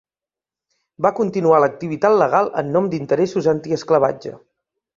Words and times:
Va 1.05 1.11
continuar 1.19 1.59
l'activitat 1.63 2.17
legal 2.23 2.51
en 2.63 2.73
nom 2.79 2.89
d'interessos 2.95 3.51
antiesclavatge. 3.55 4.35